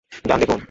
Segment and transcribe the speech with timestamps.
[0.27, 0.59] যান, দেখুন।